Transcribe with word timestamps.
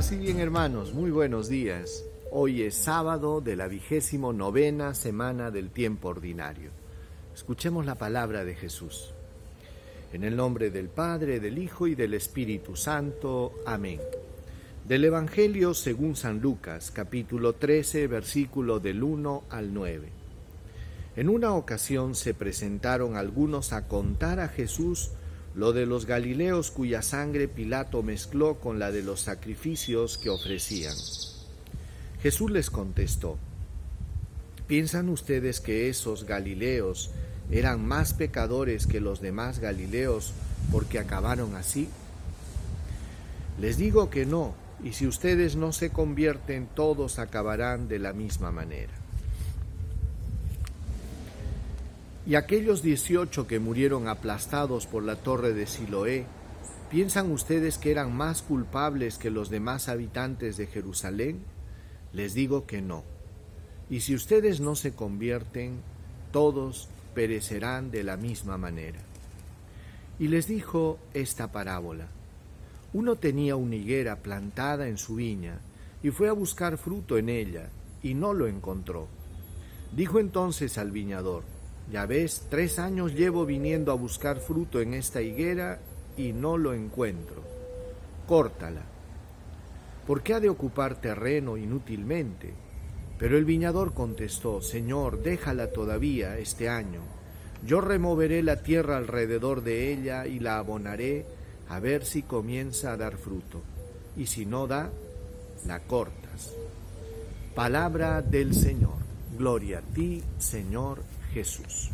Paz 0.00 0.18
bien 0.18 0.40
hermanos, 0.40 0.94
muy 0.94 1.10
buenos 1.10 1.50
días. 1.50 2.06
Hoy 2.30 2.62
es 2.62 2.74
sábado 2.74 3.42
de 3.42 3.54
la 3.54 3.68
vigésimo 3.68 4.32
novena 4.32 4.94
semana 4.94 5.50
del 5.50 5.68
tiempo 5.68 6.08
ordinario. 6.08 6.70
Escuchemos 7.34 7.84
la 7.84 7.96
palabra 7.96 8.42
de 8.42 8.54
Jesús. 8.54 9.12
En 10.14 10.24
el 10.24 10.36
nombre 10.36 10.70
del 10.70 10.88
Padre, 10.88 11.38
del 11.38 11.58
Hijo 11.58 11.86
y 11.86 11.96
del 11.96 12.14
Espíritu 12.14 12.76
Santo. 12.76 13.52
Amén. 13.66 14.00
Del 14.88 15.04
Evangelio 15.04 15.74
según 15.74 16.16
San 16.16 16.40
Lucas, 16.40 16.90
capítulo 16.90 17.52
13, 17.52 18.06
versículo 18.06 18.80
del 18.80 19.02
1 19.02 19.44
al 19.50 19.74
9. 19.74 20.08
En 21.16 21.28
una 21.28 21.52
ocasión 21.52 22.14
se 22.14 22.32
presentaron 22.32 23.18
algunos 23.18 23.74
a 23.74 23.86
contar 23.86 24.40
a 24.40 24.48
Jesús 24.48 25.10
lo 25.54 25.72
de 25.72 25.86
los 25.86 26.06
Galileos 26.06 26.70
cuya 26.70 27.02
sangre 27.02 27.48
Pilato 27.48 28.02
mezcló 28.02 28.60
con 28.60 28.78
la 28.78 28.92
de 28.92 29.02
los 29.02 29.20
sacrificios 29.20 30.16
que 30.18 30.30
ofrecían. 30.30 30.94
Jesús 32.22 32.50
les 32.50 32.70
contestó, 32.70 33.38
¿piensan 34.66 35.08
ustedes 35.08 35.60
que 35.60 35.88
esos 35.88 36.24
Galileos 36.24 37.10
eran 37.50 37.84
más 37.84 38.12
pecadores 38.12 38.86
que 38.86 39.00
los 39.00 39.20
demás 39.20 39.58
Galileos 39.58 40.32
porque 40.70 40.98
acabaron 40.98 41.56
así? 41.56 41.88
Les 43.60 43.76
digo 43.76 44.10
que 44.10 44.26
no, 44.26 44.54
y 44.84 44.92
si 44.92 45.06
ustedes 45.06 45.56
no 45.56 45.72
se 45.72 45.90
convierten, 45.90 46.68
todos 46.74 47.18
acabarán 47.18 47.88
de 47.88 47.98
la 47.98 48.12
misma 48.12 48.50
manera. 48.52 48.92
Y 52.26 52.34
aquellos 52.34 52.82
dieciocho 52.82 53.46
que 53.46 53.58
murieron 53.60 54.06
aplastados 54.06 54.86
por 54.86 55.02
la 55.02 55.16
torre 55.16 55.54
de 55.54 55.66
Siloé, 55.66 56.26
¿piensan 56.90 57.30
ustedes 57.32 57.78
que 57.78 57.90
eran 57.90 58.14
más 58.14 58.42
culpables 58.42 59.16
que 59.16 59.30
los 59.30 59.48
demás 59.48 59.88
habitantes 59.88 60.56
de 60.56 60.66
Jerusalén? 60.66 61.42
Les 62.12 62.34
digo 62.34 62.66
que 62.66 62.82
no. 62.82 63.04
Y 63.88 64.00
si 64.00 64.14
ustedes 64.14 64.60
no 64.60 64.76
se 64.76 64.92
convierten, 64.92 65.80
todos 66.30 66.88
perecerán 67.14 67.90
de 67.90 68.04
la 68.04 68.16
misma 68.16 68.58
manera. 68.58 69.00
Y 70.18 70.28
les 70.28 70.46
dijo 70.46 70.98
esta 71.14 71.50
parábola. 71.50 72.06
Uno 72.92 73.16
tenía 73.16 73.56
una 73.56 73.76
higuera 73.76 74.16
plantada 74.16 74.88
en 74.88 74.98
su 74.98 75.14
viña, 75.14 75.60
y 76.02 76.10
fue 76.10 76.28
a 76.28 76.32
buscar 76.32 76.76
fruto 76.76 77.16
en 77.16 77.28
ella, 77.30 77.70
y 78.02 78.14
no 78.14 78.34
lo 78.34 78.46
encontró. 78.46 79.08
Dijo 79.92 80.18
entonces 80.18 80.76
al 80.76 80.90
viñador, 80.90 81.44
ya 81.90 82.06
ves, 82.06 82.46
tres 82.48 82.78
años 82.78 83.14
llevo 83.14 83.44
viniendo 83.44 83.90
a 83.90 83.96
buscar 83.96 84.38
fruto 84.38 84.80
en 84.80 84.94
esta 84.94 85.22
higuera 85.22 85.80
y 86.16 86.32
no 86.32 86.56
lo 86.56 86.72
encuentro. 86.72 87.42
Córtala. 88.28 88.82
¿Por 90.06 90.22
qué 90.22 90.34
ha 90.34 90.40
de 90.40 90.48
ocupar 90.48 91.00
terreno 91.00 91.56
inútilmente? 91.56 92.54
Pero 93.18 93.36
el 93.36 93.44
viñador 93.44 93.92
contestó, 93.92 94.62
Señor, 94.62 95.22
déjala 95.22 95.72
todavía 95.72 96.38
este 96.38 96.68
año. 96.68 97.00
Yo 97.66 97.80
removeré 97.80 98.42
la 98.42 98.62
tierra 98.62 98.96
alrededor 98.96 99.62
de 99.62 99.92
ella 99.92 100.26
y 100.26 100.38
la 100.38 100.58
abonaré 100.58 101.26
a 101.68 101.80
ver 101.80 102.04
si 102.04 102.22
comienza 102.22 102.92
a 102.92 102.96
dar 102.96 103.16
fruto. 103.16 103.62
Y 104.16 104.26
si 104.26 104.46
no 104.46 104.66
da, 104.66 104.90
la 105.66 105.80
cortas. 105.80 106.54
Palabra 107.54 108.22
del 108.22 108.54
Señor. 108.54 109.00
Gloria 109.36 109.78
a 109.78 109.82
ti, 109.94 110.22
Señor 110.38 111.00
Jesús. 111.32 111.90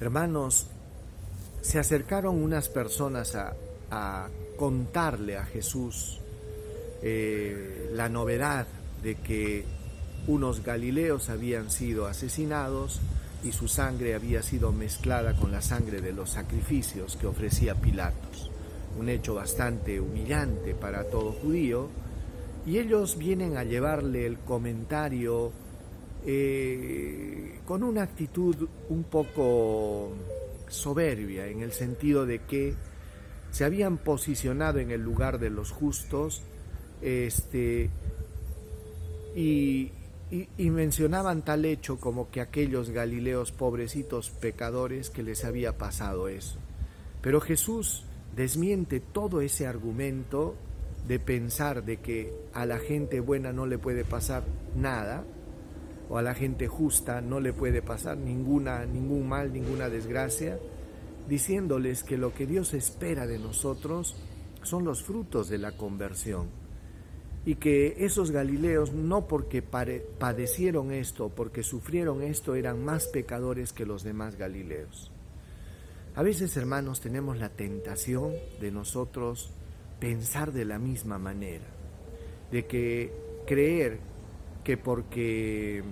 Hermanos, 0.00 0.66
se 1.62 1.78
acercaron 1.78 2.42
unas 2.42 2.68
personas 2.68 3.34
a, 3.34 4.28
contarle 4.56 5.36
a 5.36 5.44
Jesús 5.44 6.18
eh, 7.02 7.90
la 7.92 8.08
novedad 8.08 8.66
de 9.02 9.16
que 9.16 9.64
unos 10.26 10.64
galileos 10.64 11.28
habían 11.28 11.70
sido 11.70 12.06
asesinados 12.06 13.00
y 13.44 13.52
su 13.52 13.68
sangre 13.68 14.14
había 14.14 14.42
sido 14.42 14.72
mezclada 14.72 15.34
con 15.34 15.52
la 15.52 15.60
sangre 15.62 16.00
de 16.00 16.12
los 16.12 16.30
sacrificios 16.30 17.16
que 17.16 17.26
ofrecía 17.26 17.74
Pilatos. 17.74 18.50
Un 18.98 19.08
hecho 19.08 19.34
bastante 19.34 20.00
humillante 20.00 20.74
para 20.74 21.04
todo 21.04 21.32
judío. 21.32 21.88
Y 22.66 22.78
ellos 22.78 23.16
vienen 23.16 23.56
a 23.56 23.64
llevarle 23.64 24.26
el 24.26 24.38
comentario 24.38 25.52
eh, 26.24 27.60
con 27.64 27.82
una 27.82 28.02
actitud 28.02 28.68
un 28.88 29.04
poco 29.04 30.12
soberbia, 30.68 31.46
en 31.46 31.62
el 31.62 31.72
sentido 31.72 32.26
de 32.26 32.40
que 32.40 32.74
se 33.50 33.64
habían 33.64 33.98
posicionado 33.98 34.78
en 34.78 34.90
el 34.90 35.00
lugar 35.00 35.38
de 35.38 35.50
los 35.50 35.70
justos 35.70 36.42
este, 37.02 37.90
y, 39.34 39.92
y, 40.30 40.70
mencionaban 40.70 41.42
tal 41.42 41.64
hecho 41.64 41.98
como 41.98 42.30
que 42.30 42.40
aquellos 42.40 42.90
galileos 42.90 43.52
pobrecitos 43.52 44.30
pecadores 44.30 45.10
que 45.10 45.22
les 45.22 45.44
había 45.44 45.78
pasado 45.78 46.28
eso. 46.28 46.58
Pero 47.22 47.40
Jesús 47.40 48.04
desmiente 48.34 49.00
todo 49.00 49.40
ese 49.40 49.66
argumento 49.66 50.54
de 51.06 51.18
pensar 51.18 51.84
de 51.84 51.98
que 51.98 52.32
a 52.52 52.66
la 52.66 52.78
gente 52.78 53.20
buena 53.20 53.52
no 53.52 53.66
le 53.66 53.78
puede 53.78 54.04
pasar 54.04 54.44
nada, 54.74 55.24
o 56.08 56.18
a 56.18 56.22
la 56.22 56.34
gente 56.34 56.68
justa 56.68 57.20
no 57.20 57.40
le 57.40 57.52
puede 57.52 57.82
pasar 57.82 58.16
ninguna, 58.16 58.84
ningún 58.86 59.28
mal, 59.28 59.52
ninguna 59.52 59.88
desgracia, 59.88 60.58
diciéndoles 61.28 62.04
que 62.04 62.16
lo 62.16 62.32
que 62.32 62.46
Dios 62.46 62.74
espera 62.74 63.26
de 63.26 63.38
nosotros 63.38 64.16
son 64.62 64.84
los 64.84 65.02
frutos 65.02 65.48
de 65.48 65.58
la 65.58 65.76
conversión. 65.76 66.48
Y 67.44 67.56
que 67.56 68.04
esos 68.04 68.32
Galileos 68.32 68.92
no 68.92 69.28
porque 69.28 69.62
padecieron 69.62 70.92
esto, 70.92 71.28
porque 71.28 71.62
sufrieron 71.62 72.22
esto, 72.22 72.56
eran 72.56 72.84
más 72.84 73.06
pecadores 73.06 73.72
que 73.72 73.86
los 73.86 74.02
demás 74.02 74.36
Galileos. 74.36 75.12
A 76.16 76.22
veces, 76.22 76.56
hermanos, 76.56 77.00
tenemos 77.00 77.38
la 77.38 77.50
tentación 77.50 78.32
de 78.60 78.72
nosotros 78.72 79.50
pensar 80.00 80.52
de 80.52 80.64
la 80.64 80.78
misma 80.78 81.18
manera, 81.18 81.66
de 82.50 82.66
que 82.66 83.12
creer 83.46 84.00
que 84.66 84.76
porque 84.76 85.84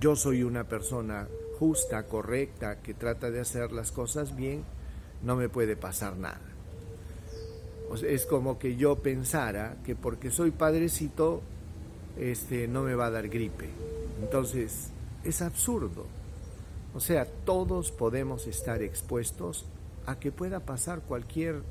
yo 0.00 0.16
soy 0.16 0.42
una 0.42 0.64
persona 0.64 1.28
justa, 1.60 2.02
correcta, 2.08 2.80
que 2.80 2.92
trata 2.92 3.30
de 3.30 3.38
hacer 3.38 3.70
las 3.70 3.92
cosas 3.92 4.34
bien, 4.34 4.64
no 5.22 5.36
me 5.36 5.48
puede 5.48 5.76
pasar 5.76 6.16
nada. 6.16 6.40
es 8.04 8.26
como 8.26 8.58
que 8.58 8.74
yo 8.74 8.96
pensara 8.96 9.76
que 9.84 9.94
porque 9.94 10.32
soy 10.32 10.50
padrecito, 10.50 11.40
este, 12.18 12.66
no 12.66 12.82
me 12.82 12.96
va 12.96 13.06
a 13.06 13.10
dar 13.12 13.28
gripe. 13.28 13.68
Entonces, 14.20 14.88
es 15.22 15.40
absurdo. 15.40 16.06
O 16.96 16.98
sea, 16.98 17.26
todos 17.44 17.92
podemos 17.92 18.48
estar 18.48 18.82
expuestos 18.82 19.66
a 20.04 20.18
que 20.18 20.32
pueda 20.32 20.58
pasar 20.58 21.02
cualquier 21.02 21.62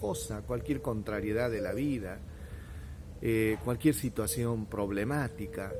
cosa, 0.00 0.40
cualquier 0.40 0.82
contrariedad 0.82 1.52
de 1.52 1.60
la 1.60 1.72
vida, 1.72 2.18
eh, 3.22 3.56
cualquier 3.64 3.94
situación 3.94 4.66
problemática. 4.66 5.72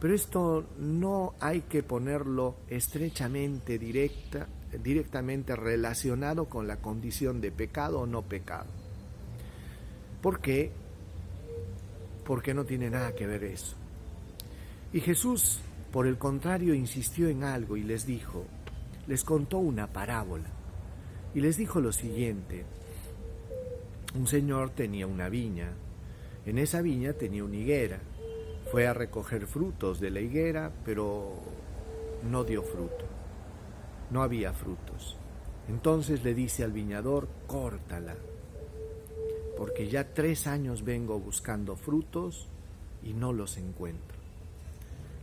Pero 0.00 0.14
esto 0.14 0.66
no 0.78 1.34
hay 1.40 1.62
que 1.62 1.82
ponerlo 1.82 2.56
estrechamente 2.68 3.78
directa, 3.78 4.46
directamente 4.82 5.56
relacionado 5.56 6.46
con 6.46 6.68
la 6.68 6.76
condición 6.76 7.40
de 7.40 7.50
pecado 7.50 8.00
o 8.00 8.06
no 8.06 8.22
pecado. 8.22 8.68
¿Por 10.22 10.40
qué? 10.40 10.70
Porque 12.24 12.54
no 12.54 12.64
tiene 12.64 12.90
nada 12.90 13.14
que 13.14 13.26
ver 13.26 13.44
eso. 13.44 13.76
Y 14.92 15.00
Jesús, 15.00 15.60
por 15.92 16.06
el 16.06 16.16
contrario, 16.16 16.74
insistió 16.74 17.28
en 17.28 17.44
algo 17.44 17.76
y 17.76 17.82
les 17.82 18.06
dijo, 18.06 18.44
les 19.06 19.24
contó 19.24 19.58
una 19.58 19.88
parábola. 19.88 20.50
Y 21.34 21.40
les 21.40 21.56
dijo 21.56 21.80
lo 21.80 21.92
siguiente, 21.92 22.64
un 24.14 24.26
señor 24.26 24.70
tenía 24.70 25.06
una 25.06 25.28
viña 25.28 25.72
en 26.48 26.58
esa 26.58 26.80
viña 26.80 27.12
tenía 27.12 27.44
una 27.44 27.56
higuera. 27.56 28.00
Fue 28.70 28.86
a 28.86 28.94
recoger 28.94 29.46
frutos 29.46 30.00
de 30.00 30.10
la 30.10 30.20
higuera, 30.20 30.72
pero 30.84 31.34
no 32.30 32.44
dio 32.44 32.62
fruto. 32.62 33.04
No 34.10 34.22
había 34.22 34.52
frutos. 34.52 35.16
Entonces 35.68 36.24
le 36.24 36.34
dice 36.34 36.64
al 36.64 36.72
viñador, 36.72 37.28
córtala, 37.46 38.14
porque 39.58 39.88
ya 39.88 40.14
tres 40.14 40.46
años 40.46 40.84
vengo 40.84 41.18
buscando 41.18 41.76
frutos 41.76 42.48
y 43.02 43.12
no 43.12 43.34
los 43.34 43.58
encuentro. 43.58 44.16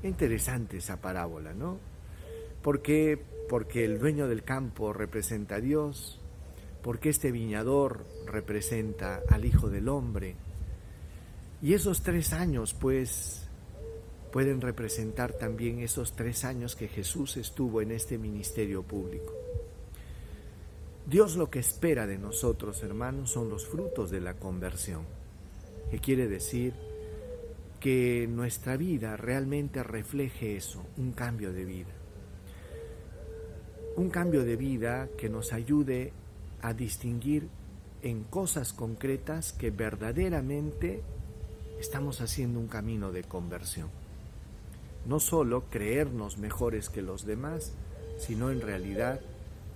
Interesante 0.04 0.78
esa 0.78 1.02
parábola, 1.02 1.54
¿no? 1.54 1.80
¿Por 2.62 2.84
qué? 2.84 3.20
Porque 3.50 3.86
el 3.86 3.98
dueño 3.98 4.28
del 4.28 4.44
campo 4.44 4.94
representa 4.94 5.56
a 5.56 5.62
Dios, 5.62 6.20
porque 6.84 7.10
este 7.10 7.32
viñador 7.32 8.06
representa 8.28 9.22
al 9.30 9.46
Hijo 9.46 9.70
del 9.70 9.90
Hombre, 9.90 10.36
y 11.62 11.74
esos 11.74 12.02
tres 12.02 12.34
años, 12.34 12.74
pues, 12.74 13.48
pueden 14.32 14.60
representar 14.60 15.34
también 15.34 15.80
esos 15.80 16.16
tres 16.16 16.44
años 16.44 16.76
que 16.76 16.88
Jesús 16.88 17.38
estuvo 17.38 17.82
en 17.82 17.92
este 17.92 18.18
ministerio 18.18 18.84
público. 18.84 19.34
Dios 21.08 21.36
lo 21.36 21.50
que 21.50 21.60
espera 21.60 22.06
de 22.06 22.18
nosotros, 22.18 22.84
hermanos, 22.84 23.32
son 23.32 23.50
los 23.50 23.66
frutos 23.66 24.12
de 24.12 24.20
la 24.20 24.34
conversión, 24.34 25.04
que 25.90 26.00
quiere 26.00 26.28
decir 26.28 26.74
que 27.80 28.28
nuestra 28.28 28.76
vida 28.76 29.16
realmente 29.16 29.84
refleje 29.84 30.58
eso, 30.58 30.84
un 30.98 31.12
cambio 31.12 31.54
de 31.54 31.64
vida. 31.64 31.94
Un 33.96 34.10
cambio 34.10 34.44
de 34.44 34.56
vida 34.56 35.08
que 35.18 35.30
nos 35.30 35.54
ayude 35.54 36.12
a 36.62 36.74
distinguir 36.74 37.48
en 38.02 38.24
cosas 38.24 38.74
concretas 38.74 39.54
que 39.54 39.70
verdaderamente 39.70 41.04
estamos 41.80 42.22
haciendo 42.22 42.60
un 42.60 42.68
camino 42.68 43.12
de 43.12 43.24
conversión. 43.24 43.90
No 45.06 45.20
solo 45.20 45.66
creernos 45.70 46.38
mejores 46.38 46.90
que 46.90 47.02
los 47.02 47.26
demás, 47.26 47.74
sino 48.18 48.50
en 48.52 48.62
realidad 48.62 49.20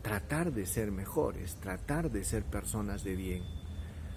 tratar 0.01 0.54
de 0.54 0.66
ser 0.66 0.92
mejores, 0.92 1.56
tratar 1.56 2.10
de 2.12 2.24
ser 2.24 2.44
personas 2.44 3.04
de 3.04 3.16
bien. 3.16 3.44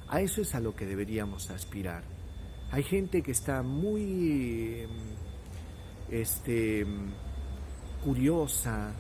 A 0.08 0.20
eso 0.20 0.42
es 0.42 0.54
a 0.54 0.60
lo 0.60 0.74
que 0.74 0.86
deberíamos 0.86 1.50
aspirar. 1.50 2.04
Hay 2.70 2.82
gente 2.82 3.22
que 3.22 3.32
está 3.32 3.62
muy 3.62 4.86
este, 6.10 6.86
curiosa, 8.04 8.92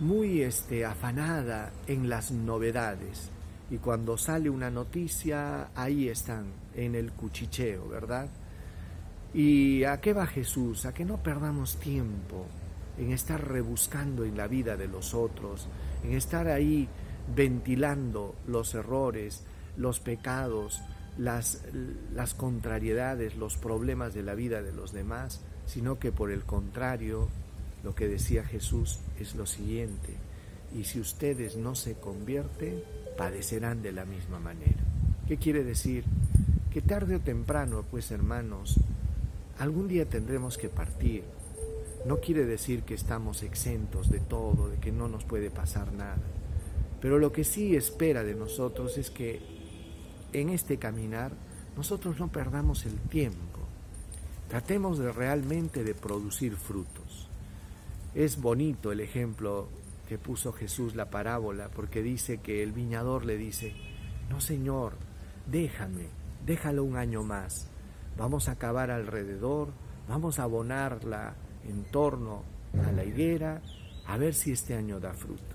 muy 0.00 0.42
este, 0.42 0.84
afanada 0.84 1.72
en 1.86 2.08
las 2.08 2.30
novedades. 2.30 3.30
Y 3.70 3.78
cuando 3.78 4.18
sale 4.18 4.50
una 4.50 4.70
noticia, 4.70 5.68
ahí 5.74 6.08
están, 6.08 6.46
en 6.74 6.94
el 6.94 7.12
cuchicheo, 7.12 7.88
¿verdad? 7.88 8.28
¿Y 9.32 9.84
a 9.84 10.00
qué 10.00 10.12
va 10.12 10.26
Jesús? 10.26 10.86
A 10.86 10.92
que 10.92 11.04
no 11.04 11.18
perdamos 11.18 11.76
tiempo 11.76 12.46
en 12.98 13.12
estar 13.12 13.46
rebuscando 13.46 14.24
en 14.24 14.36
la 14.36 14.48
vida 14.48 14.76
de 14.76 14.88
los 14.88 15.14
otros, 15.14 15.68
en 16.04 16.12
estar 16.14 16.48
ahí 16.48 16.88
ventilando 17.34 18.34
los 18.46 18.74
errores, 18.74 19.44
los 19.76 20.00
pecados, 20.00 20.82
las, 21.16 21.62
las 22.12 22.34
contrariedades, 22.34 23.36
los 23.36 23.56
problemas 23.56 24.14
de 24.14 24.22
la 24.22 24.34
vida 24.34 24.62
de 24.62 24.72
los 24.72 24.92
demás, 24.92 25.40
sino 25.66 25.98
que 25.98 26.10
por 26.10 26.30
el 26.32 26.44
contrario, 26.44 27.28
lo 27.84 27.94
que 27.94 28.08
decía 28.08 28.44
Jesús 28.44 28.98
es 29.18 29.34
lo 29.36 29.46
siguiente, 29.46 30.16
y 30.74 30.84
si 30.84 31.00
ustedes 31.00 31.56
no 31.56 31.74
se 31.74 31.94
convierten, 31.94 32.82
padecerán 33.16 33.82
de 33.82 33.92
la 33.92 34.04
misma 34.04 34.38
manera. 34.38 34.82
¿Qué 35.26 35.36
quiere 35.36 35.64
decir? 35.64 36.04
Que 36.72 36.82
tarde 36.82 37.16
o 37.16 37.20
temprano, 37.20 37.84
pues 37.90 38.10
hermanos, 38.10 38.78
algún 39.58 39.88
día 39.88 40.08
tendremos 40.08 40.56
que 40.56 40.68
partir, 40.68 41.24
no 42.06 42.18
quiere 42.18 42.46
decir 42.46 42.82
que 42.82 42.94
estamos 42.94 43.42
exentos 43.42 44.10
de 44.10 44.20
todo, 44.20 44.68
de 44.68 44.78
que 44.78 44.92
no 44.92 45.08
nos 45.08 45.24
puede 45.24 45.50
pasar 45.50 45.92
nada. 45.92 46.22
Pero 47.00 47.18
lo 47.18 47.32
que 47.32 47.44
sí 47.44 47.76
espera 47.76 48.24
de 48.24 48.34
nosotros 48.34 48.96
es 48.98 49.10
que 49.10 49.40
en 50.32 50.48
este 50.48 50.78
caminar 50.78 51.32
nosotros 51.76 52.18
no 52.18 52.28
perdamos 52.28 52.86
el 52.86 52.98
tiempo. 52.98 53.60
Tratemos 54.48 54.98
de 54.98 55.12
realmente 55.12 55.84
de 55.84 55.94
producir 55.94 56.56
frutos. 56.56 57.28
Es 58.14 58.40
bonito 58.40 58.92
el 58.92 59.00
ejemplo 59.00 59.68
que 60.10 60.18
puso 60.18 60.52
Jesús 60.52 60.96
la 60.96 61.08
parábola 61.08 61.68
porque 61.68 62.02
dice 62.02 62.38
que 62.38 62.64
el 62.64 62.72
viñador 62.72 63.24
le 63.24 63.36
dice, 63.36 63.72
no 64.28 64.40
Señor, 64.40 64.94
déjame, 65.46 66.08
déjalo 66.44 66.82
un 66.82 66.96
año 66.96 67.22
más. 67.22 67.68
Vamos 68.18 68.48
a 68.48 68.56
cavar 68.56 68.90
alrededor, 68.90 69.68
vamos 70.08 70.40
a 70.40 70.42
abonar 70.42 71.04
la, 71.04 71.36
en 71.62 71.84
torno 71.84 72.42
a 72.84 72.90
la 72.90 73.04
higuera 73.04 73.62
a 74.04 74.16
ver 74.16 74.34
si 74.34 74.50
este 74.50 74.74
año 74.74 74.98
da 74.98 75.14
fruto. 75.14 75.54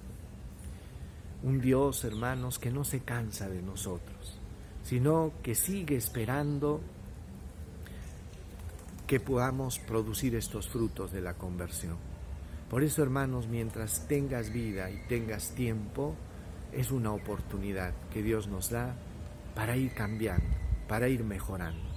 Un 1.43 1.59
Dios, 1.59 2.05
hermanos, 2.05 2.57
que 2.57 2.71
no 2.71 2.85
se 2.85 3.01
cansa 3.01 3.49
de 3.49 3.61
nosotros, 3.61 4.39
sino 4.83 5.33
que 5.43 5.55
sigue 5.55 5.97
esperando 5.97 6.79
que 9.05 9.19
podamos 9.19 9.79
producir 9.79 10.33
estos 10.33 10.69
frutos 10.69 11.11
de 11.11 11.19
la 11.19 11.33
conversión. 11.33 12.14
Por 12.69 12.83
eso, 12.83 13.03
hermanos, 13.03 13.47
mientras 13.47 14.07
tengas 14.07 14.51
vida 14.51 14.89
y 14.89 14.97
tengas 15.07 15.51
tiempo, 15.51 16.15
es 16.73 16.91
una 16.91 17.13
oportunidad 17.13 17.93
que 18.11 18.23
Dios 18.23 18.47
nos 18.47 18.69
da 18.69 18.95
para 19.53 19.77
ir 19.77 19.93
cambiando, 19.93 20.47
para 20.87 21.07
ir 21.07 21.23
mejorando. 21.23 21.89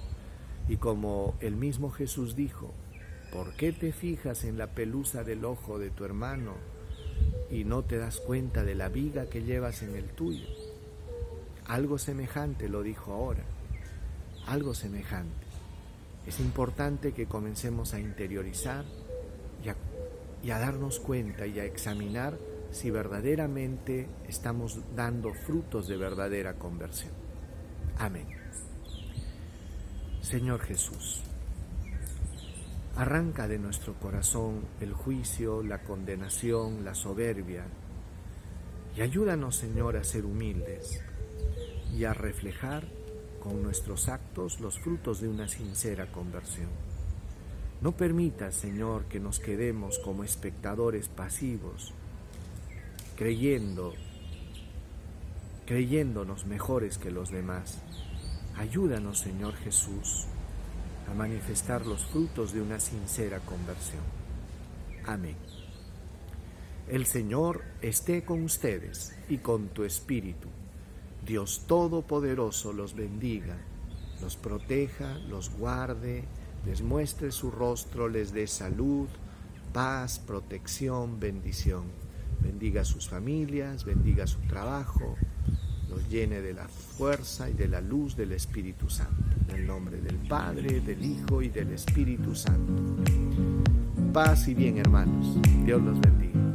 Y 0.67 0.77
como 0.77 1.35
el 1.41 1.55
mismo 1.55 1.89
Jesús 1.89 2.35
dijo, 2.35 2.73
¿Por 3.31 3.53
qué 3.53 3.71
te 3.71 3.91
fijas 3.91 4.43
en 4.43 4.57
la 4.57 4.67
pelusa 4.67 5.23
del 5.23 5.45
ojo 5.45 5.77
de 5.77 5.91
tu 5.91 6.03
hermano 6.03 6.55
y 7.51 7.63
no 7.63 7.83
te 7.83 7.97
das 7.97 8.19
cuenta 8.19 8.63
de 8.63 8.73
la 8.73 8.89
viga 8.89 9.27
que 9.27 9.43
llevas 9.43 9.83
en 9.83 9.95
el 9.95 10.05
tuyo? 10.05 10.47
Algo 11.67 11.99
semejante 11.99 12.69
lo 12.69 12.81
dijo 12.81 13.13
ahora, 13.13 13.43
algo 14.47 14.73
semejante. 14.73 15.45
Es 16.25 16.39
importante 16.39 17.11
que 17.11 17.27
comencemos 17.27 17.93
a 17.93 17.99
interiorizar 17.99 18.83
y 19.63 19.69
a, 19.69 19.75
y 20.43 20.51
a 20.51 20.59
darnos 20.59 20.99
cuenta 20.99 21.45
y 21.47 21.59
a 21.59 21.65
examinar 21.65 22.37
si 22.71 22.91
verdaderamente 22.91 24.07
estamos 24.27 24.79
dando 24.95 25.33
frutos 25.33 25.87
de 25.87 25.97
verdadera 25.97 26.55
conversión. 26.55 27.11
Amén. 27.97 28.27
Señor 30.21 30.61
Jesús, 30.61 31.23
Arranca 32.99 33.47
de 33.47 33.57
nuestro 33.57 33.93
corazón 33.93 34.65
el 34.81 34.91
juicio, 34.91 35.63
la 35.63 35.83
condenación, 35.83 36.83
la 36.83 36.93
soberbia, 36.93 37.63
y 38.97 38.99
ayúdanos, 38.99 39.55
Señor, 39.55 39.95
a 39.95 40.03
ser 40.03 40.25
humildes 40.25 41.01
y 41.95 42.03
a 42.03 42.13
reflejar 42.13 42.83
con 43.41 43.63
nuestros 43.63 44.09
actos 44.09 44.59
los 44.59 44.79
frutos 44.79 45.21
de 45.21 45.29
una 45.29 45.47
sincera 45.47 46.11
conversión. 46.11 46.88
No 47.81 47.93
permitas, 47.93 48.55
Señor, 48.55 49.05
que 49.05 49.21
nos 49.21 49.39
quedemos 49.39 49.99
como 49.99 50.25
espectadores 50.25 51.07
pasivos, 51.07 51.93
creyendo, 53.15 53.93
creyéndonos 55.65 56.45
mejores 56.45 56.97
que 56.97 57.09
los 57.09 57.31
demás. 57.31 57.79
Ayúdanos, 58.57 59.19
Señor 59.19 59.55
Jesús, 59.55 60.25
a 61.09 61.13
manifestar 61.13 61.85
los 61.85 62.05
frutos 62.05 62.51
de 62.51 62.61
una 62.61 62.81
sincera 62.81 63.39
conversión. 63.39 64.03
Amén. 65.05 65.37
El 66.89 67.05
Señor 67.05 67.63
esté 67.81 68.25
con 68.25 68.43
ustedes 68.43 69.15
y 69.29 69.37
con 69.37 69.69
tu 69.69 69.85
espíritu. 69.85 70.49
Dios 71.25 71.63
Todopoderoso 71.65 72.73
los 72.73 72.93
bendiga, 72.93 73.55
los 74.21 74.35
proteja, 74.35 75.17
los 75.29 75.49
guarde, 75.51 76.25
les 76.65 76.81
muestre 76.81 77.31
su 77.31 77.51
rostro, 77.51 78.07
les 78.07 78.33
dé 78.33 78.47
salud, 78.47 79.07
paz, 79.73 80.19
protección, 80.19 81.19
bendición. 81.19 81.83
Bendiga 82.41 82.85
sus 82.85 83.09
familias, 83.09 83.83
bendiga 83.85 84.25
su 84.27 84.39
trabajo, 84.41 85.15
los 85.89 86.07
llene 86.09 86.41
de 86.41 86.53
la 86.53 86.67
fuerza 86.67 87.49
y 87.49 87.53
de 87.53 87.67
la 87.67 87.81
luz 87.81 88.15
del 88.15 88.31
Espíritu 88.31 88.89
Santo. 88.89 89.35
En 89.49 89.55
el 89.55 89.67
nombre 89.67 89.99
del 89.99 90.15
Padre, 90.15 90.79
del 90.81 91.03
Hijo 91.03 91.41
y 91.41 91.49
del 91.49 91.71
Espíritu 91.71 92.35
Santo. 92.35 93.03
Paz 94.13 94.47
y 94.47 94.53
bien, 94.53 94.77
hermanos. 94.77 95.37
Dios 95.65 95.81
los 95.81 95.99
bendiga. 95.99 96.48